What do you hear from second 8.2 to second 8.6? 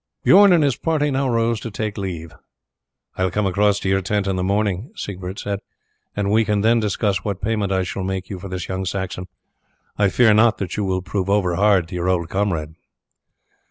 you for